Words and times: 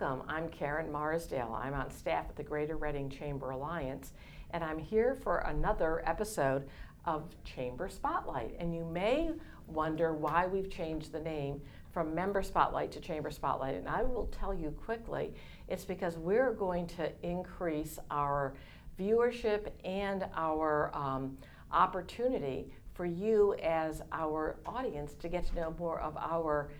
Welcome. 0.00 0.22
I'm 0.28 0.48
Karen 0.48 0.90
Marsdale. 0.90 1.58
I'm 1.60 1.74
on 1.74 1.90
staff 1.90 2.26
at 2.28 2.36
the 2.36 2.42
Greater 2.42 2.76
Reading 2.76 3.10
Chamber 3.10 3.50
Alliance, 3.50 4.12
and 4.50 4.64
I'm 4.64 4.78
here 4.78 5.14
for 5.14 5.38
another 5.38 6.02
episode 6.06 6.66
of 7.04 7.24
Chamber 7.44 7.88
Spotlight. 7.88 8.54
And 8.58 8.74
you 8.74 8.84
may 8.84 9.32
wonder 9.66 10.14
why 10.14 10.46
we've 10.46 10.70
changed 10.70 11.12
the 11.12 11.20
name 11.20 11.60
from 11.92 12.14
Member 12.14 12.42
Spotlight 12.42 12.92
to 12.92 13.00
Chamber 13.00 13.30
Spotlight. 13.30 13.74
And 13.74 13.88
I 13.88 14.02
will 14.02 14.26
tell 14.26 14.54
you 14.54 14.70
quickly 14.70 15.34
it's 15.68 15.84
because 15.84 16.16
we're 16.16 16.54
going 16.54 16.86
to 16.86 17.10
increase 17.22 17.98
our 18.10 18.54
viewership 18.98 19.68
and 19.84 20.24
our 20.34 20.90
um, 20.94 21.36
opportunity 21.72 22.72
for 22.94 23.04
you 23.04 23.54
as 23.62 24.00
our 24.12 24.56
audience 24.64 25.12
to 25.14 25.28
get 25.28 25.46
to 25.48 25.54
know 25.56 25.74
more 25.78 26.00
of 26.00 26.16
our 26.16 26.70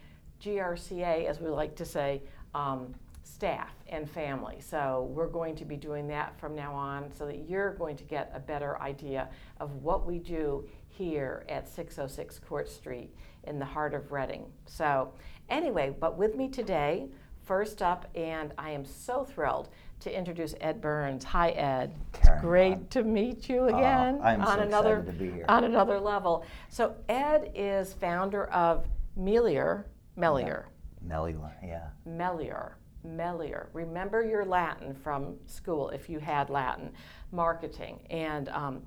GRCA, 0.43 1.27
as 1.27 1.39
we 1.39 1.51
like 1.51 1.77
to 1.77 1.85
say, 1.85 2.23
um, 2.55 2.95
staff 3.23 3.75
and 3.89 4.09
family. 4.09 4.59
So 4.61 5.11
we're 5.15 5.29
going 5.29 5.57
to 5.57 5.65
be 5.65 5.77
doing 5.77 6.07
that 6.09 6.39
from 6.39 6.55
now 6.55 6.75
on 6.75 7.13
so 7.13 7.27
that 7.27 7.49
you're 7.49 7.75
going 7.75 7.97
to 7.97 8.05
get 8.05 8.31
a 8.35 8.41
better 8.41 8.81
idea 8.81 9.29
of 9.59 9.77
what 9.77 10.07
we 10.07 10.19
do 10.19 10.67
here 10.89 11.45
at 11.49 11.69
606 11.69 12.39
Court 12.41 12.69
Street 12.69 13.15
in 13.45 13.59
the 13.59 13.65
heart 13.65 13.95
of 13.95 14.13
Reading. 14.13 14.47
So, 14.67 15.13
anyway, 15.49 15.95
but 15.99 16.19
with 16.19 16.37
me 16.37 16.49
today, 16.49 17.09
first 17.45 17.81
up, 17.81 18.07
and 18.15 18.53
I 18.59 18.71
am 18.71 18.85
so 18.85 19.25
thrilled 19.25 19.71
to 20.01 20.17
introduce 20.17 20.55
Ed 20.61 20.81
Burns. 20.81 21.25
Hi, 21.25 21.51
Ed. 21.51 21.95
Karen, 22.13 22.37
it's 22.37 22.41
great 22.43 22.73
I'm, 22.73 22.87
to 22.89 23.03
meet 23.03 23.49
you 23.49 23.65
again 23.65 24.19
uh, 24.21 24.25
I'm 24.25 24.43
on 24.43 24.59
so 24.59 24.63
another 24.63 25.03
to 25.03 25.13
be 25.13 25.31
here. 25.31 25.45
on 25.49 25.65
another 25.65 25.99
level. 25.99 26.45
So, 26.69 26.97
Ed 27.09 27.53
is 27.55 27.95
founder 27.95 28.47
of 28.47 28.87
Melior. 29.17 29.87
Melior. 30.17 30.69
Melior, 31.03 31.57
yeah. 31.65 31.89
Melior. 32.05 32.77
Melior. 33.05 33.69
Remember 33.73 34.25
your 34.25 34.45
Latin 34.45 34.95
from 34.95 35.37
school 35.47 35.91
if 35.91 36.09
you 36.09 36.19
had 36.19 36.51
Latin, 36.51 36.93
marketing. 37.33 38.01
And 38.11 38.49
um, 38.51 38.83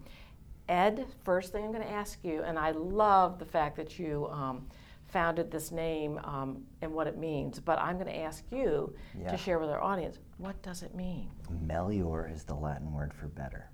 Ed, 0.69 1.05
first 1.23 1.51
thing 1.51 1.63
I'm 1.65 1.71
going 1.71 1.83
to 1.83 1.91
ask 1.91 2.19
you, 2.23 2.43
and 2.43 2.57
I 2.57 2.71
love 2.71 3.39
the 3.39 3.45
fact 3.45 3.75
that 3.77 3.99
you 3.99 4.27
um, 4.31 4.67
founded 5.07 5.51
this 5.51 5.71
name 5.71 6.19
um, 6.23 6.63
and 6.81 6.91
what 6.91 7.07
it 7.07 7.17
means, 7.17 7.59
but 7.59 7.77
I'm 7.79 7.95
going 7.95 8.07
to 8.07 8.17
ask 8.17 8.43
you 8.51 8.93
Yeah. 9.19 9.31
to 9.31 9.37
share 9.37 9.59
with 9.59 9.69
our 9.69 9.81
audience 9.81 10.19
what 10.37 10.59
does 10.61 10.81
it 10.83 10.95
mean? 10.95 11.29
Melior 11.61 12.29
is 12.33 12.43
the 12.43 12.55
Latin 12.55 12.91
word 12.91 13.13
for 13.13 13.27
better. 13.27 13.69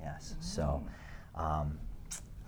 Yes. 0.00 0.36
So 0.40 0.86
um, 1.34 1.78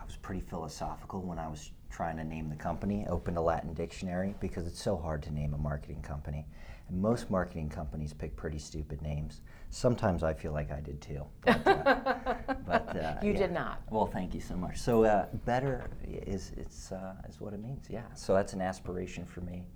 I 0.01 0.05
was 0.05 0.17
pretty 0.17 0.41
philosophical 0.41 1.23
when 1.23 1.39
I 1.39 1.49
was 1.49 1.73
trying 1.91 2.17
to 2.19 2.25
name 2.25 2.49
the 2.49 2.57
company. 2.57 3.05
I 3.07 3.11
Opened 3.11 3.37
a 3.37 3.41
Latin 3.41 3.75
dictionary 3.75 4.35
because 4.41 4.67
it's 4.67 4.81
so 4.81 4.97
hard 4.97 5.23
to 5.25 5.33
name 5.33 5.55
a 5.55 5.59
marketing 5.59 6.03
company. 6.03 6.47
And 6.89 7.01
most 7.03 7.31
marketing 7.31 7.69
companies 7.69 8.13
pick 8.13 8.35
pretty 8.37 8.59
stupid 8.59 9.03
names. 9.03 9.43
Sometimes 9.71 10.23
I 10.23 10.33
feel 10.33 10.53
like 10.53 10.71
I 10.71 10.81
did 10.81 11.01
too. 11.01 11.25
But, 11.45 11.67
uh, 11.67 12.35
but, 12.67 12.97
uh, 12.97 13.15
You 13.23 13.33
yeah. 13.33 13.39
did 13.39 13.53
not. 13.53 13.83
Well, 13.91 14.07
thank 14.07 14.35
you 14.35 14.41
so 14.41 14.55
much. 14.57 14.79
So 14.79 15.05
uh, 15.05 15.27
better 15.45 15.89
is 16.07 16.53
it's 16.57 16.93
uh, 16.93 17.15
is 17.29 17.41
what 17.41 17.53
it 17.55 17.63
means. 17.63 17.87
Yeah. 17.89 18.03
So 18.15 18.35
that's 18.35 18.53
an 18.53 18.61
aspiration 18.61 19.25
for 19.25 19.41
me, 19.43 19.67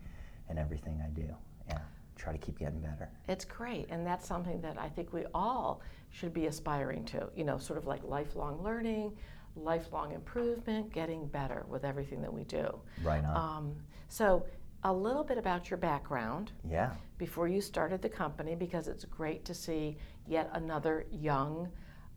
in 0.51 0.59
everything 0.59 1.03
I 1.05 1.09
do. 1.11 1.35
Yeah. 1.69 1.79
Try 2.17 2.33
to 2.33 2.39
keep 2.39 2.59
getting 2.59 2.81
better. 2.81 3.09
It's 3.29 3.45
great, 3.45 3.87
and 3.91 4.07
that's 4.07 4.27
something 4.27 4.61
that 4.61 4.79
I 4.79 4.89
think 4.89 5.13
we 5.13 5.25
all 5.35 5.81
should 6.11 6.33
be 6.35 6.47
aspiring 6.47 7.05
to. 7.07 7.29
You 7.35 7.45
know, 7.45 7.59
sort 7.59 7.79
of 7.79 7.87
like 7.87 8.03
lifelong 8.05 8.63
learning, 8.63 9.13
lifelong 9.57 10.13
improvement, 10.13 10.93
getting 10.93 11.27
better 11.27 11.65
with 11.69 11.85
everything 11.85 12.21
that 12.23 12.33
we 12.33 12.45
do. 12.45 12.79
Right 13.03 13.25
on. 13.25 13.37
Um, 13.37 13.73
so, 14.09 14.45
a 14.85 14.93
little 14.93 15.25
bit 15.25 15.39
about 15.39 15.71
your 15.71 15.77
background 15.79 16.53
yeah. 16.69 16.91
before 17.19 17.49
you 17.49 17.61
started 17.61 18.03
the 18.03 18.09
company, 18.09 18.55
because 18.55 18.89
it's 18.89 19.05
great 19.05 19.45
to 19.45 19.55
see 19.55 19.97
yet 20.27 20.51
another 20.55 21.07
young 21.11 21.69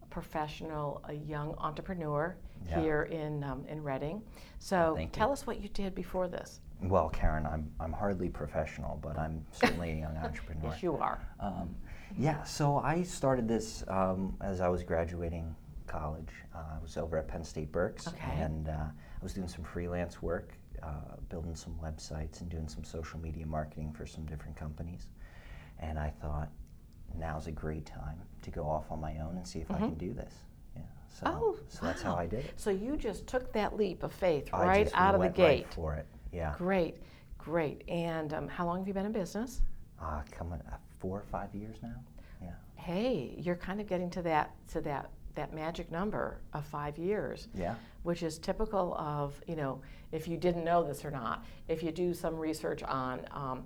professional, 0.10 1.02
a 1.10 1.14
young 1.14 1.54
entrepreneur 1.58 2.36
Yeah. 2.70 2.80
here 2.82 3.04
in 3.04 3.44
um, 3.44 3.66
in 3.68 3.84
Reading. 3.84 4.22
So, 4.60 4.94
Thank 4.96 5.16
you. 5.16 5.20
tell 5.20 5.32
us 5.32 5.46
what 5.46 5.62
you 5.62 5.70
did 5.70 5.94
before 5.94 6.28
this. 6.28 6.62
Well, 6.82 7.10
Karen, 7.10 7.46
I'm, 7.46 7.70
I'm 7.80 7.94
hardly 7.94 8.30
professional, 8.30 9.00
but 9.02 9.18
I'm 9.18 9.46
certainly 9.52 9.92
a 9.92 9.96
young 9.96 10.18
entrepreneur. 10.18 10.70
Yes, 10.72 10.84
you 10.84 10.98
are. 10.98 11.20
Um, 11.40 11.76
yeah, 12.18 12.44
so 12.44 12.78
I 12.78 13.04
started 13.04 13.48
this 13.48 13.84
um, 13.88 14.36
as 14.42 14.62
I 14.62 14.68
was 14.70 14.84
graduating 14.84 15.54
college. 15.88 16.30
Uh, 16.54 16.60
I 16.78 16.82
was 16.82 16.98
over 16.98 17.18
at 17.18 17.28
Penn 17.28 17.44
State 17.44 17.72
Berks, 17.72 18.08
Okay. 18.08 18.32
and 18.38 18.70
uh, 18.70 18.72
I 18.72 19.24
was 19.24 19.34
doing 19.34 19.48
some 19.48 19.64
freelance 19.64 20.22
work, 20.22 20.54
uh, 20.84 21.16
building 21.30 21.56
some 21.56 21.76
websites 21.84 22.42
and 22.42 22.50
doing 22.50 22.68
some 22.68 22.84
social 22.84 23.20
media 23.20 23.46
marketing 23.46 23.94
for 23.94 24.06
some 24.06 24.26
different 24.26 24.56
companies. 24.56 25.08
And 25.80 26.00
I 26.00 26.10
thought, 26.22 26.50
now's 27.18 27.48
a 27.48 27.52
great 27.52 27.86
time 27.86 28.22
to 28.42 28.52
go 28.52 28.64
off 28.64 28.86
on 28.92 29.00
my 29.02 29.18
own 29.20 29.38
and 29.38 29.48
see 29.48 29.60
if 29.60 29.72
I 29.72 29.78
can 29.78 29.96
do 29.96 30.14
this. 30.14 30.34
Yeah, 30.76 30.82
so, 31.08 31.26
Mm-hmm. 31.26 31.38
Oh, 31.42 31.58
so 31.70 31.86
that's 31.86 32.02
how. 32.02 32.16
I 32.16 32.26
did 32.26 32.46
it. 32.46 32.54
So 32.56 32.70
you 32.70 32.98
just 32.98 33.28
took 33.28 33.52
that 33.54 33.76
leap 33.76 34.04
of 34.04 34.12
faith 34.12 34.50
I 34.54 34.66
right 34.66 34.92
out 34.94 35.16
of 35.16 35.22
the 35.22 35.26
went 35.28 35.38
right 35.38 35.58
gate. 35.60 35.74
for 35.74 35.96
it. 35.96 36.06
Yeah. 36.32 36.54
Great, 36.58 36.98
great. 37.38 37.84
And 37.88 38.34
um, 38.34 38.48
how 38.48 38.66
long 38.66 38.80
have 38.80 38.88
you 38.88 38.94
been 38.94 39.06
in 39.06 39.12
business? 39.12 39.62
Uh, 40.02 40.22
coming 40.32 40.62
uh, 40.72 40.76
four 41.00 41.18
or 41.18 41.24
five 41.24 41.54
years 41.56 41.78
now. 41.82 41.96
Yeah. 42.42 42.50
Hey, 42.76 43.36
you're 43.38 43.56
kind 43.56 43.80
of 43.80 43.88
getting 43.88 44.10
to 44.12 44.22
that 44.24 44.52
to 44.74 44.82
that 44.82 45.10
that 45.36 45.54
magic 45.54 45.92
number 45.92 46.40
of 46.54 46.66
five 46.66 46.98
years, 46.98 47.48
Yeah. 47.54 47.76
which 48.04 48.24
is 48.24 48.40
typical 48.40 48.96
of 48.96 49.40
you 49.48 49.56
know 49.56 49.82
if 50.12 50.28
you 50.28 50.38
didn't 50.38 50.64
know 50.64 50.84
this 50.84 51.06
or 51.06 51.12
not. 51.12 51.44
If 51.68 51.84
you 51.84 51.92
do 51.92 52.14
some 52.14 52.36
research 52.36 52.82
on 52.84 53.22
um, 53.32 53.66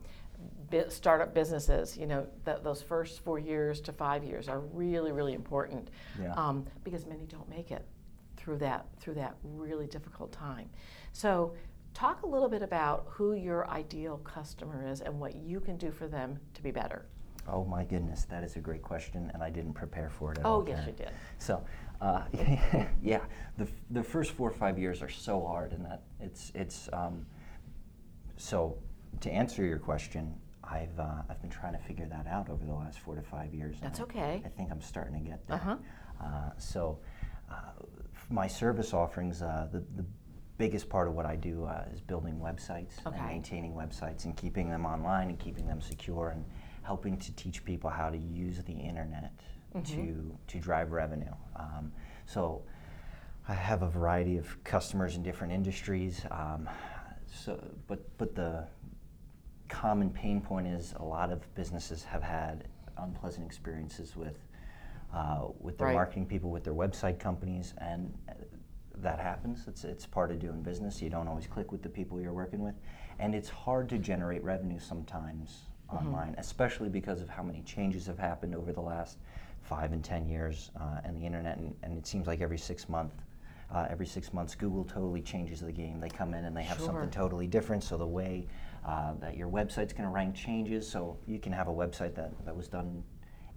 bi- 0.70 0.88
startup 0.90 1.34
businesses, 1.34 1.96
you 1.98 2.08
know 2.08 2.28
th- 2.46 2.58
those 2.64 2.82
first 2.82 3.24
four 3.24 3.40
years 3.40 3.80
to 3.82 3.94
five 3.94 4.24
years 4.24 4.50
are 4.50 4.60
really 4.60 5.12
really 5.12 5.34
important 5.34 5.90
Yeah. 6.20 6.34
um, 6.34 6.66
because 6.84 7.06
many 7.06 7.26
don't 7.26 7.50
make 7.50 7.72
it 7.72 7.86
through 8.36 8.58
that 8.58 8.88
through 9.00 9.16
that 9.16 9.36
really 9.44 9.88
difficult 9.88 10.32
time. 10.32 10.70
So. 11.14 11.54
Talk 11.96 12.22
a 12.22 12.28
little 12.28 12.48
bit 12.48 12.62
about 12.62 13.08
who 13.10 13.34
your 13.34 13.68
ideal 13.68 14.20
customer 14.20 14.88
is 14.88 15.02
and 15.02 15.20
what 15.20 15.36
you 15.36 15.60
can 15.60 15.76
do 15.76 15.90
for 15.92 16.08
them 16.08 16.40
to 16.54 16.62
be 16.62 16.70
better. 16.70 17.08
Oh 17.48 17.66
my 17.66 17.84
goodness, 17.84 18.26
that 18.26 18.44
is 18.44 18.56
a 18.56 18.60
great 18.60 18.82
question, 18.82 19.32
and 19.34 19.42
I 19.42 19.50
didn't 19.50 19.74
prepare 19.74 20.10
for 20.10 20.32
it 20.32 20.40
at 20.40 20.46
all. 20.46 20.62
Oh, 20.62 20.66
yes, 20.68 20.86
you 20.86 20.94
did. 20.94 21.10
So, 21.38 21.64
uh, 22.02 22.24
yeah, 23.02 23.22
the, 23.58 23.68
the 23.92 24.04
first 24.04 24.32
four 24.32 24.50
or 24.50 24.54
five 24.54 24.78
years 24.78 25.02
are 25.02 25.10
so 25.10 25.46
hard, 25.46 25.74
and 25.74 25.86
that 25.86 26.04
it's 26.20 26.52
it's. 26.56 26.90
Um, 26.94 27.26
so, 28.38 28.78
to 29.22 29.32
answer 29.32 29.66
your 29.66 29.80
question, 29.80 30.36
I've 30.64 30.98
uh, 31.00 31.24
I've 31.30 31.42
been 31.42 31.50
trying 31.50 31.74
to 31.74 31.80
figure 31.80 32.08
that 32.08 32.28
out 32.28 32.50
over 32.50 32.66
the 32.66 32.74
last 32.74 33.00
four 33.00 33.16
to 33.16 33.22
five 33.22 33.54
years. 33.54 33.78
That's 33.82 34.00
I- 34.00 34.04
okay. 34.04 34.42
I 34.46 34.50
think 34.50 34.72
I'm 34.72 34.82
starting 34.82 35.14
to 35.24 35.30
get 35.30 35.48
there. 35.48 35.58
Uh-huh. 35.58 35.78
Uh, 36.22 36.52
so, 36.58 37.00
uh, 37.50 37.56
my 38.30 38.48
service 38.48 38.94
offerings, 38.94 39.42
uh, 39.42 39.68
the 39.72 39.80
the 39.96 40.06
biggest 40.58 40.90
part 40.90 41.08
of 41.08 41.14
what 41.14 41.26
I 41.26 41.38
do 41.38 41.64
uh, 41.64 41.86
is 41.94 42.02
building 42.02 42.38
websites 42.38 43.00
Okay. 43.08 43.18
and 43.18 43.28
maintaining 43.28 43.74
websites 43.74 44.26
and 44.26 44.36
keeping 44.36 44.70
them 44.70 44.86
online 44.86 45.30
and 45.30 45.40
keeping 45.40 45.66
them 45.66 45.80
secure 45.80 46.32
and 46.32 46.44
helping 46.90 47.18
to 47.18 47.32
teach 47.36 47.64
people 47.64 47.88
how 47.88 48.10
to 48.10 48.18
use 48.18 48.58
the 48.64 48.74
internet 48.74 49.32
to 49.86 50.36
to 50.48 50.58
drive 50.60 50.92
revenue. 50.92 51.36
Um, 51.56 51.92
so 52.26 52.64
I 53.48 53.54
have 53.54 53.84
a 53.84 53.90
variety 53.90 54.38
of 54.38 54.48
customers 54.64 55.16
in 55.16 55.22
different 55.22 55.54
industries. 55.54 56.26
Um, 56.32 56.68
so, 57.44 57.64
but 57.86 58.00
but 58.18 58.34
the 58.34 58.66
common 59.68 60.10
pain 60.10 60.42
point 60.42 60.66
is 60.66 60.96
a 60.98 61.04
lot 61.04 61.32
of 61.32 61.40
businesses 61.54 62.04
have 62.06 62.24
had 62.24 62.68
unpleasant 62.98 63.46
experiences 63.46 64.16
with 64.16 64.40
uh, 65.14 65.42
with 65.60 65.78
their 65.78 65.90
Right. 65.90 65.94
marketing 66.02 66.26
people, 66.26 66.50
with 66.50 66.64
their 66.64 66.74
website 66.74 67.20
companies, 67.20 67.76
and 67.78 68.02
uh, 68.28 68.34
that 68.96 69.20
happens. 69.20 69.68
It's 69.68 69.84
it's 69.84 70.08
part 70.08 70.32
of 70.32 70.40
doing 70.40 70.64
business. 70.64 71.04
You 71.04 71.12
don't 71.12 71.28
always 71.28 71.46
click 71.46 71.72
with 71.72 71.84
the 71.84 71.90
people 71.90 72.20
you're 72.20 72.40
working 72.44 72.64
with, 72.64 72.78
and 73.20 73.36
it's 73.36 73.50
hard 73.50 73.90
to 73.90 74.00
generate 74.00 74.44
revenue 74.44 74.80
sometimes 74.80 75.69
online, 75.92 76.36
especially 76.38 76.90
because 76.90 77.22
of 77.22 77.30
how 77.30 77.44
many 77.44 77.62
changes 77.62 78.06
have 78.06 78.20
happened 78.20 78.56
over 78.56 78.72
the 78.72 78.82
last 78.82 79.18
five 79.62 79.92
and 79.92 80.04
ten 80.04 80.28
years 80.28 80.72
uh, 80.80 81.02
and 81.04 81.16
the 81.16 81.26
internet. 81.26 81.58
And, 81.58 81.76
and 81.84 81.98
it 81.98 82.08
seems 82.08 82.28
like 82.28 82.42
every 82.42 82.58
six 82.58 82.88
month, 82.90 83.14
uh, 83.74 83.88
every 83.90 84.06
six 84.06 84.34
months, 84.34 84.56
Google 84.56 84.84
totally 84.84 85.22
changes 85.22 85.62
the 85.62 85.72
game. 85.72 86.00
They 86.00 86.10
come 86.10 86.34
in 86.34 86.46
and 86.46 86.56
they 86.56 86.64
have 86.64 86.78
Sure. 86.78 86.88
something 86.88 87.10
totally 87.10 87.48
different. 87.48 87.84
So 87.84 87.98
the 87.98 88.08
way 88.08 88.48
uh, 88.86 89.14
that 89.20 89.38
your 89.38 89.50
website's 89.50 89.94
going 89.94 90.06
to 90.06 90.14
rank 90.14 90.36
changes. 90.36 90.88
So 90.88 91.18
you 91.28 91.40
can 91.40 91.54
have 91.54 91.68
a 91.68 91.74
website 91.74 92.16
that, 92.16 92.32
that 92.46 92.56
was 92.56 92.68
done 92.68 93.04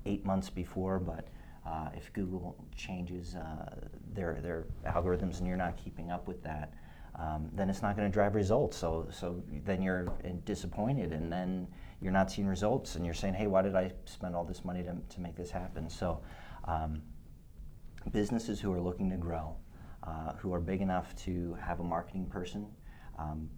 eight 0.05 0.25
months 0.25 0.50
before, 0.50 0.99
but 0.99 1.29
uh, 1.64 1.88
if 1.94 2.12
Google 2.12 2.56
changes 2.75 3.37
uh, 3.37 3.76
their 4.14 4.40
their 4.43 4.64
algorithms 4.84 5.38
and 5.38 5.46
you're 5.46 5.56
not 5.56 5.76
keeping 5.76 6.11
up 6.11 6.26
with 6.26 6.43
that, 6.43 6.75
um, 7.14 7.49
then 7.52 7.70
it's 7.70 7.82
not 7.82 7.96
going 7.96 8.08
to 8.08 8.12
drive 8.12 8.34
results. 8.34 8.76
So 8.76 9.06
so 9.12 9.40
then 9.64 9.81
you're 9.81 10.06
disappointed, 10.44 11.12
and 11.12 11.32
then 11.32 11.69
you're 12.03 12.13
not 12.13 12.31
seeing 12.31 12.49
results, 12.49 12.97
and 12.97 13.05
you're 13.05 13.15
saying, 13.15 13.35
hey, 13.35 13.47
why 13.47 13.63
did 13.63 13.77
I 13.77 13.93
spend 14.07 14.35
all 14.35 14.45
this 14.45 14.65
money 14.65 14.83
to, 14.83 14.97
to 15.09 15.21
make 15.21 15.37
this 15.37 15.51
happen? 15.51 15.89
So 15.89 16.21
um, 16.65 17.01
businesses 18.11 18.61
who 18.61 18.73
are 18.73 18.81
looking 18.81 19.09
to 19.11 19.17
grow, 19.17 19.55
uh, 20.03 20.33
who 20.33 20.53
are 20.53 20.61
big 20.61 20.83
enough 20.83 21.15
to 21.25 21.57
have 21.65 21.79
a 21.79 21.85
marketing 21.85 22.27
person, 22.27 22.67
um, 23.19 23.49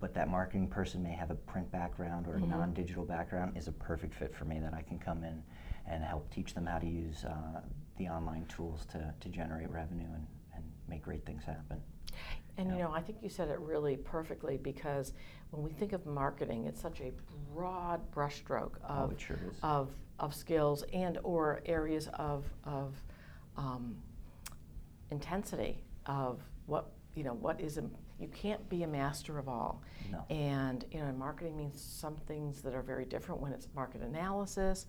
but 0.00 0.14
that 0.14 0.28
marketing 0.28 0.68
person 0.68 1.02
may 1.02 1.12
have 1.12 1.30
a 1.30 1.34
print 1.34 1.70
background 1.70 2.26
or 2.26 2.36
a 2.36 2.40
Mhm. 2.40 2.48
non-digital 2.48 3.04
background 3.04 3.56
is 3.56 3.68
a 3.68 3.72
perfect 3.72 4.14
fit 4.14 4.34
for 4.34 4.44
me 4.46 4.58
that 4.58 4.72
I 4.74 4.82
can 4.82 4.98
come 4.98 5.22
in 5.24 5.42
and 5.86 6.02
help 6.02 6.30
teach 6.30 6.54
them 6.54 6.66
how 6.66 6.78
to 6.78 6.86
use 6.86 7.24
uh, 7.24 7.60
the 7.96 8.08
online 8.08 8.46
tools 8.46 8.86
to, 8.86 9.14
to 9.20 9.28
generate 9.28 9.70
revenue 9.70 10.08
and, 10.12 10.26
and 10.54 10.64
make 10.88 11.02
great 11.02 11.24
things 11.24 11.44
happen. 11.44 11.82
And 12.58 12.70
you 12.70 12.78
know, 12.78 12.90
I 12.92 13.00
think 13.00 13.18
you 13.22 13.28
said 13.28 13.48
it 13.48 13.58
really 13.60 13.96
perfectly 13.96 14.56
because 14.56 15.12
when 15.50 15.62
we 15.62 15.70
think 15.72 15.92
of 15.92 16.06
marketing, 16.06 16.66
it's 16.66 16.80
such 16.80 17.00
a 17.00 17.12
broad 17.54 18.00
brushstroke 18.10 18.72
Oh, 18.88 18.94
of 18.94 19.12
it 19.12 19.20
sure 19.20 19.38
of, 19.62 19.90
of 20.18 20.34
skills 20.34 20.82
and 20.92 21.18
or 21.22 21.60
areas 21.66 22.08
of, 22.14 22.44
of 22.64 22.94
um, 23.56 23.96
intensity 25.10 25.84
of 26.06 26.40
what 26.66 26.92
you 27.14 27.24
know 27.24 27.34
what 27.34 27.60
is 27.60 27.78
a, 27.78 27.84
you 28.18 28.28
can't 28.28 28.66
be 28.68 28.82
a 28.82 28.86
master 28.86 29.38
of 29.38 29.48
all. 29.48 29.82
No. 30.10 30.24
and 30.30 30.84
you 30.90 31.00
know 31.00 31.12
marketing 31.12 31.56
means 31.56 31.80
some 31.80 32.16
things 32.26 32.62
that 32.62 32.74
are 32.74 32.82
very 32.82 33.04
different 33.04 33.40
when 33.40 33.52
it's 33.52 33.68
market 33.74 34.02
analysis 34.02 34.86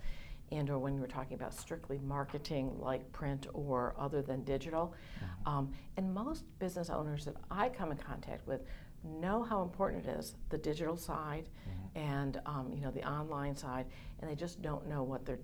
and 0.51 0.69
or 0.69 0.79
when 0.79 0.99
we're 0.99 1.07
talking 1.07 1.35
about 1.35 1.53
strictly 1.53 1.99
marketing 1.99 2.71
like 2.79 3.09
print 3.11 3.47
or 3.53 3.93
other 3.97 4.21
than 4.21 4.43
digital 4.43 4.93
Mm-hmm. 5.23 5.49
um, 5.49 5.71
and 5.97 6.13
most 6.13 6.43
business 6.59 6.89
owners 6.89 7.25
that 7.25 7.35
i 7.51 7.69
come 7.69 7.91
in 7.91 7.97
contact 7.97 8.47
with 8.47 8.61
know 9.03 9.43
how 9.43 9.61
important 9.61 10.05
it 10.05 10.09
is 10.19 10.35
the 10.49 10.57
digital 10.57 10.97
side 10.97 11.49
Mhm. 11.67 11.99
and 12.01 12.41
um, 12.45 12.71
you 12.73 12.81
know 12.81 12.91
the 12.91 13.03
online 13.07 13.55
side 13.55 13.85
and 14.19 14.29
they 14.29 14.35
just 14.35 14.61
don't 14.61 14.87
know 14.87 15.03
what 15.03 15.25
they're 15.25 15.39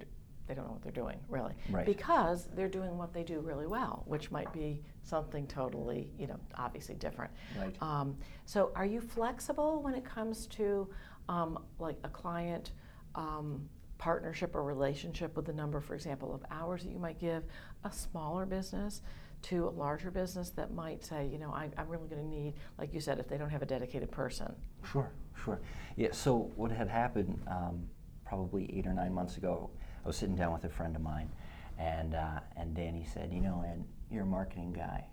they 0.45 0.53
don't 0.53 0.65
know 0.65 0.73
what 0.73 0.81
they're 0.81 0.91
doing 0.91 1.17
really 1.29 1.53
Right. 1.69 1.85
because 1.85 2.49
they're 2.53 2.67
doing 2.67 2.97
what 2.97 3.13
they 3.13 3.23
do 3.23 3.39
really 3.39 3.65
well 3.67 4.03
which 4.05 4.29
might 4.31 4.51
be 4.51 4.81
something 5.01 5.47
totally 5.47 6.11
you 6.17 6.27
know 6.27 6.37
obviously 6.55 6.95
different 6.95 7.31
Right. 7.57 7.75
um, 7.81 8.17
so 8.45 8.71
are 8.75 8.85
you 8.85 8.99
flexible 8.99 9.81
when 9.81 9.93
it 9.95 10.03
comes 10.03 10.47
to 10.47 10.89
um, 11.29 11.59
like 11.79 11.97
a 12.03 12.09
client 12.09 12.71
um, 13.15 13.69
partnership 13.97 14.55
or 14.55 14.63
relationship 14.63 15.35
with 15.35 15.45
the 15.45 15.53
number 15.53 15.79
for 15.79 15.95
example 15.95 16.33
of 16.33 16.43
hours 16.51 16.83
that 16.83 16.91
you 16.91 16.99
might 16.99 17.19
give 17.19 17.43
a 17.83 17.91
smaller 17.91 18.45
business 18.45 19.01
to 19.41 19.67
a 19.67 19.69
larger 19.69 20.09
business 20.11 20.49
that 20.49 20.73
might 20.73 21.03
say 21.03 21.27
you 21.31 21.37
know 21.37 21.51
I, 21.51 21.69
i'm 21.77 21.87
really 21.87 22.07
going 22.07 22.21
to 22.21 22.27
need 22.27 22.53
like 22.77 22.93
you 22.93 22.99
said 22.99 23.19
if 23.19 23.27
they 23.27 23.37
don't 23.37 23.49
have 23.49 23.61
a 23.61 23.65
dedicated 23.65 24.11
person 24.11 24.53
Sure, 24.91 25.11
sure. 25.43 25.59
Yeah, 25.95 26.09
so 26.11 26.51
what 26.55 26.71
had 26.71 26.87
happened 26.87 27.41
um, 27.47 27.83
probably 28.25 28.69
eight 28.77 28.85
or 28.87 28.93
nine 28.93 29.13
months 29.13 29.37
ago, 29.37 29.69
I 30.03 30.07
was 30.07 30.17
sitting 30.17 30.35
down 30.35 30.53
with 30.53 30.65
a 30.65 30.69
friend 30.69 30.95
of 30.95 31.01
mine, 31.01 31.29
and, 31.77 32.15
uh, 32.15 32.39
and 32.57 32.73
Danny 32.75 33.05
said, 33.11 33.31
You 33.31 33.41
know, 33.41 33.63
and 33.65 33.85
you're 34.11 34.23
a 34.23 34.25
marketing 34.25 34.73
guy. 34.73 35.05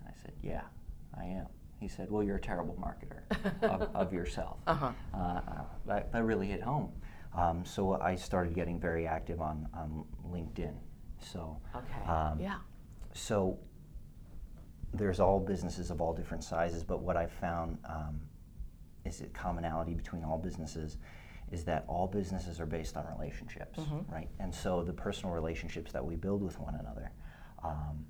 And 0.00 0.08
I 0.08 0.22
said, 0.22 0.32
Yeah, 0.42 0.62
I 1.18 1.24
am. 1.24 1.46
He 1.80 1.88
said, 1.88 2.10
Well, 2.10 2.22
you're 2.22 2.36
a 2.36 2.40
terrible 2.40 2.76
marketer 2.80 3.20
of, 3.62 3.82
of 3.94 4.12
yourself. 4.12 4.58
Uh-huh. 4.66 4.92
Uh, 5.14 5.40
that, 5.86 6.12
that 6.12 6.24
really 6.24 6.46
hit 6.46 6.62
home. 6.62 6.90
Um, 7.34 7.64
so 7.64 8.00
I 8.00 8.14
started 8.14 8.54
getting 8.54 8.80
very 8.80 9.06
active 9.06 9.40
on, 9.40 9.68
on 9.74 10.04
LinkedIn. 10.26 10.74
So, 11.20 11.60
okay 11.74 12.08
um, 12.10 12.38
yeah 12.40 12.58
so 13.12 13.58
there's 14.94 15.20
all 15.20 15.40
businesses 15.40 15.90
of 15.90 16.00
all 16.00 16.14
different 16.14 16.42
sizes, 16.44 16.82
but 16.82 17.00
what 17.02 17.16
I've 17.16 17.32
found 17.32 17.78
um, 17.84 18.20
is 19.04 19.20
a 19.20 19.26
commonality 19.26 19.94
between 19.94 20.24
all 20.24 20.38
businesses 20.38 20.98
is 21.50 21.64
that 21.64 21.84
all 21.88 22.06
businesses 22.06 22.60
are 22.60 22.66
based 22.66 22.96
on 22.96 23.06
relationships, 23.18 23.78
Mhm. 23.80 24.10
right? 24.10 24.28
And 24.38 24.54
so 24.54 24.82
the 24.82 24.92
personal 24.92 25.34
relationships 25.34 25.92
that 25.92 26.04
we 26.04 26.16
build 26.16 26.42
with 26.42 26.58
one 26.60 26.74
another 26.74 27.10
um, 27.64 28.06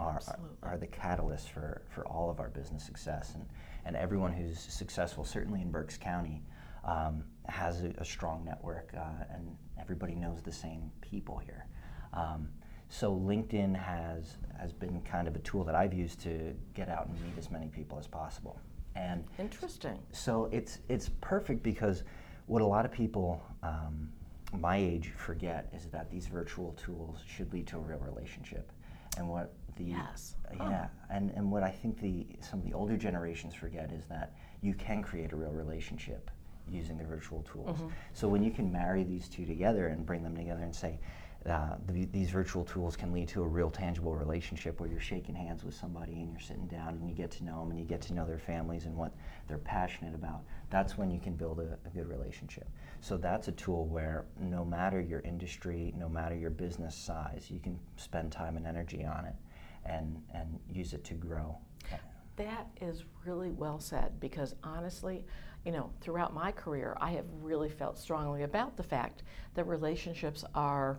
are, 0.00 0.20
are, 0.28 0.40
are 0.72 0.76
the 0.78 0.86
catalyst 0.88 1.50
for, 1.50 1.82
for 1.88 2.06
all 2.06 2.28
of 2.28 2.40
our 2.40 2.50
business 2.50 2.84
success. 2.84 3.34
And, 3.34 3.46
and 3.84 3.96
everyone 3.96 4.32
who's 4.32 4.58
successful, 4.60 5.24
certainly 5.24 5.62
in 5.62 5.70
Berks 5.70 5.96
County, 5.96 6.42
um, 6.84 7.24
has 7.48 7.82
a, 7.84 7.92
a 7.98 8.04
strong 8.04 8.44
network 8.44 8.90
uh, 8.96 9.24
and 9.34 9.56
everybody 9.78 10.14
knows 10.14 10.42
the 10.42 10.52
same 10.52 10.90
people 11.00 11.38
here. 11.38 11.66
Um, 12.12 12.48
so 12.88 13.12
LinkedIn 13.14 13.74
has, 13.76 14.36
has 14.58 14.72
been 14.72 15.00
kind 15.02 15.26
of 15.26 15.34
a 15.36 15.40
tool 15.40 15.64
that 15.64 15.74
I've 15.74 15.94
used 15.94 16.20
to 16.20 16.54
get 16.74 16.88
out 16.88 17.06
and 17.08 17.20
meet 17.22 17.36
as 17.38 17.50
many 17.50 17.66
people 17.68 17.98
as 17.98 18.06
possible. 18.06 18.60
And 18.96 19.24
interesting 19.40 19.98
so 20.12 20.48
it's 20.52 20.78
it's 20.88 21.10
perfect 21.20 21.64
because 21.64 22.04
what 22.46 22.62
a 22.62 22.64
lot 22.66 22.84
of 22.84 22.92
people 22.92 23.42
um, 23.64 24.08
my 24.60 24.76
age 24.76 25.12
forget 25.16 25.68
is 25.74 25.86
that 25.86 26.10
these 26.12 26.28
virtual 26.28 26.72
tools 26.74 27.18
should 27.26 27.52
lead 27.52 27.66
to 27.66 27.76
a 27.76 27.80
real 27.80 27.98
relationship, 27.98 28.70
and 29.18 29.28
what 29.28 29.52
the 29.76 29.84
Yes. 29.84 30.36
uh, 30.48 30.54
Huh. 30.56 30.68
yeah 30.70 30.86
and 31.10 31.30
and 31.32 31.50
what 31.50 31.64
I 31.64 31.70
think 31.70 31.98
the 32.00 32.24
some 32.40 32.60
of 32.60 32.64
the 32.64 32.72
older 32.72 32.96
generations 32.96 33.52
forget 33.52 33.90
is 33.90 34.06
that 34.06 34.34
you 34.60 34.74
can 34.74 35.02
create 35.02 35.32
a 35.32 35.36
real 35.36 35.50
relationship 35.50 36.30
using 36.70 36.96
the 36.98 37.04
virtual 37.04 37.42
tools. 37.42 37.80
Mhm. 37.80 37.90
So 38.12 38.28
when 38.28 38.42
you 38.42 38.50
can 38.50 38.72
marry 38.72 39.04
these 39.04 39.28
two 39.28 39.44
together 39.44 39.88
and 39.88 40.04
bring 40.04 40.22
them 40.22 40.36
together 40.36 40.62
and 40.62 40.74
say. 40.74 40.98
Uh, 41.46 41.76
the, 41.88 42.06
these 42.06 42.30
virtual 42.30 42.64
tools 42.64 42.96
can 42.96 43.12
lead 43.12 43.28
to 43.28 43.42
a 43.42 43.46
real 43.46 43.70
tangible 43.70 44.16
relationship 44.16 44.80
where 44.80 44.88
you're 44.88 44.98
shaking 44.98 45.34
hands 45.34 45.62
with 45.62 45.74
somebody 45.74 46.14
and 46.14 46.30
you're 46.30 46.40
sitting 46.40 46.66
down 46.68 46.94
and 46.94 47.06
you 47.06 47.14
get 47.14 47.30
to 47.30 47.44
know 47.44 47.60
them 47.60 47.70
and 47.70 47.78
you 47.78 47.84
get 47.84 48.00
to 48.00 48.14
know 48.14 48.24
their 48.24 48.38
families 48.38 48.86
and 48.86 48.96
what 48.96 49.12
they're 49.46 49.58
passionate 49.58 50.14
about. 50.14 50.42
That's 50.70 50.96
when 50.96 51.10
you 51.10 51.20
can 51.20 51.34
build 51.34 51.60
a, 51.60 51.76
a 51.84 51.90
good 51.90 52.08
relationship. 52.08 52.66
So 53.02 53.18
that's 53.18 53.48
a 53.48 53.52
tool 53.52 53.84
where 53.84 54.24
no 54.40 54.64
matter 54.64 55.02
your 55.02 55.20
industry, 55.20 55.92
no 55.98 56.08
matter 56.08 56.34
your 56.34 56.48
business 56.48 56.94
size, 56.94 57.50
you 57.50 57.60
can 57.60 57.78
spend 57.96 58.32
time 58.32 58.56
and 58.56 58.66
energy 58.66 59.04
on 59.04 59.26
it 59.26 59.34
and, 59.84 60.22
and 60.32 60.58
use 60.72 60.94
it 60.94 61.04
to 61.04 61.14
grow. 61.14 61.58
That 62.36 62.68
is 62.80 63.04
really 63.24 63.50
well 63.50 63.78
said 63.78 64.18
because 64.20 64.54
honestly, 64.62 65.24
you 65.64 65.72
know, 65.72 65.90
throughout 66.00 66.34
my 66.34 66.52
career, 66.52 66.96
I 67.00 67.12
have 67.12 67.26
really 67.40 67.70
felt 67.70 67.98
strongly 67.98 68.42
about 68.42 68.76
the 68.76 68.82
fact 68.82 69.22
that 69.54 69.66
relationships 69.66 70.44
are 70.54 70.98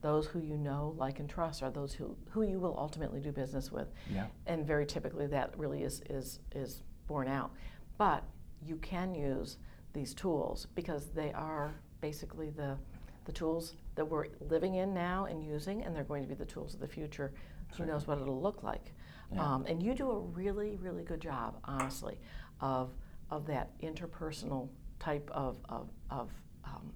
those 0.00 0.26
who 0.26 0.38
you 0.38 0.56
know, 0.56 0.94
like, 0.96 1.18
and 1.18 1.28
trust 1.28 1.62
are 1.62 1.70
those 1.70 1.92
who, 1.92 2.16
who 2.30 2.42
you 2.42 2.58
will 2.58 2.76
ultimately 2.78 3.20
do 3.20 3.32
business 3.32 3.72
with. 3.72 3.88
Yeah. 4.12 4.26
And 4.46 4.66
very 4.66 4.86
typically 4.86 5.26
that 5.28 5.58
really 5.58 5.82
is, 5.82 6.02
is, 6.08 6.38
is 6.54 6.82
borne 7.06 7.28
out. 7.28 7.50
But 7.98 8.22
you 8.64 8.76
can 8.76 9.14
use 9.14 9.58
these 9.92 10.14
tools 10.14 10.68
because 10.74 11.10
they 11.10 11.32
are 11.32 11.74
basically 12.00 12.50
the, 12.50 12.76
the 13.24 13.32
tools 13.32 13.74
that 13.96 14.04
we're 14.04 14.26
living 14.48 14.76
in 14.76 14.94
now 14.94 15.24
and 15.24 15.42
using, 15.42 15.82
and 15.82 15.94
they're 15.96 16.04
going 16.04 16.22
to 16.22 16.28
be 16.28 16.34
the 16.34 16.44
tools 16.44 16.74
of 16.74 16.80
the 16.80 16.86
future. 16.86 17.32
Who 17.76 17.84
knows 17.84 18.06
what 18.06 18.18
it'll 18.18 18.40
look 18.40 18.62
like? 18.62 18.92
Yeah. 19.32 19.42
Um, 19.42 19.66
and 19.66 19.82
you 19.82 19.94
do 19.94 20.10
a 20.10 20.18
really, 20.18 20.76
really 20.76 21.02
good 21.02 21.20
job, 21.20 21.58
honestly, 21.64 22.18
of, 22.60 22.90
of 23.30 23.46
that 23.46 23.78
interpersonal 23.80 24.68
type 24.98 25.28
of, 25.32 25.58
of, 25.68 25.88
of 26.10 26.30
um, 26.64 26.92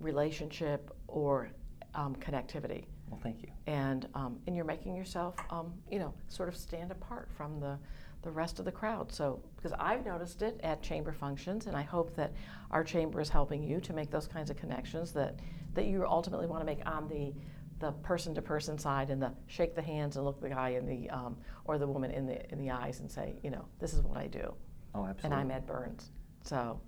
relationship 0.00 0.90
or 1.08 1.50
um, 1.94 2.14
connectivity. 2.16 2.84
Well, 3.08 3.20
thank 3.22 3.42
you. 3.42 3.48
And, 3.66 4.08
um, 4.14 4.38
and 4.46 4.56
you're 4.56 4.64
making 4.64 4.96
yourself, 4.96 5.36
um, 5.50 5.72
you 5.90 5.98
know, 5.98 6.12
sort 6.28 6.48
of 6.48 6.56
stand 6.56 6.90
apart 6.90 7.28
from 7.36 7.60
the, 7.60 7.78
the 8.22 8.30
rest 8.30 8.58
of 8.58 8.64
the 8.64 8.72
crowd. 8.72 9.12
So, 9.12 9.40
because 9.56 9.72
I've 9.78 10.04
noticed 10.04 10.42
it 10.42 10.60
at 10.62 10.82
chamber 10.82 11.12
functions, 11.12 11.66
and 11.66 11.76
I 11.76 11.82
hope 11.82 12.14
that 12.16 12.32
our 12.70 12.82
chamber 12.82 13.20
is 13.20 13.28
helping 13.28 13.62
you 13.62 13.80
to 13.80 13.92
make 13.92 14.10
those 14.10 14.26
kinds 14.26 14.50
of 14.50 14.56
connections 14.56 15.12
that, 15.12 15.38
that 15.74 15.86
you 15.86 16.04
ultimately 16.04 16.46
want 16.46 16.60
to 16.60 16.66
make 16.66 16.84
on 16.84 17.08
the, 17.08 17.32
the 17.78 17.92
person-to-person 17.92 18.78
side 18.78 19.10
and 19.10 19.20
the 19.20 19.32
shake 19.46 19.74
the 19.74 19.82
hands 19.82 20.16
and 20.16 20.24
look 20.24 20.40
the 20.40 20.48
guy 20.48 20.70
in 20.70 20.86
the, 20.86 21.10
um, 21.10 21.36
or 21.64 21.76
the 21.78 21.86
woman 21.86 22.10
in 22.10 22.26
the, 22.26 22.50
in 22.52 22.58
the 22.58 22.70
eyes 22.70 23.00
and 23.00 23.10
say, 23.10 23.36
you 23.42 23.50
know, 23.50 23.64
this 23.78 23.92
is 23.92 24.00
what 24.02 24.16
I 24.16 24.26
do. 24.26 24.54
Oh, 24.94 25.04
absolutely. 25.04 25.24
And. 25.24 25.34
I'm 25.34 25.56
Ed 25.56 25.66
Burns. 25.66 26.10
So, 26.42 26.80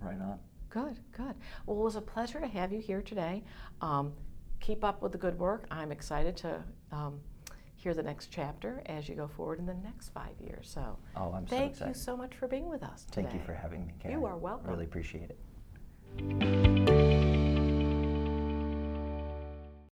Right 0.00 0.20
on. 0.20 0.38
Good, 0.68 0.98
good. 1.12 1.34
Well, 1.66 1.78
it 1.78 1.82
was 1.84 1.96
a 1.96 2.00
pleasure 2.02 2.40
to 2.40 2.46
have 2.48 2.72
you 2.72 2.80
here 2.80 3.00
today. 3.00 3.42
Um, 3.80 4.12
keep 4.60 4.84
up 4.84 5.00
with 5.02 5.12
the 5.12 5.18
good 5.18 5.38
work. 5.38 5.66
I'm 5.70 5.92
excited 5.92 6.36
to 6.38 6.62
um, 6.92 7.20
hear 7.76 7.94
the 7.94 8.02
next 8.02 8.26
chapter 8.30 8.82
as 8.86 9.08
you 9.08 9.14
go 9.14 9.28
forward 9.28 9.60
in 9.60 9.66
the 9.66 9.74
next 9.74 10.08
five 10.10 10.34
years. 10.40 10.68
So, 10.68 10.98
Oh, 11.16 11.32
I'm 11.32 11.46
so 11.46 11.56
thank 11.56 11.72
excited. 11.72 11.94
you 11.96 12.00
so 12.02 12.16
much 12.16 12.34
for 12.34 12.48
being 12.48 12.68
with 12.68 12.82
us 12.82 13.04
today. 13.04 13.22
Thank 13.28 13.34
you 13.34 13.46
for 13.46 13.54
having 13.54 13.86
me, 13.86 13.94
Karen. 14.00 14.18
You 14.18 14.26
are 14.26 14.36
welcome. 14.36 14.68
Really 14.68 14.84
appreciate 14.84 15.30
it. 15.30 16.73